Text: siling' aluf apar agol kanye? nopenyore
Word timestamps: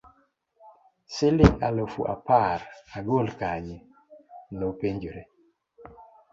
siling' 1.13 1.59
aluf 1.67 1.93
apar 2.15 2.59
agol 2.97 3.27
kanye? 3.39 3.77
nopenyore 4.57 5.23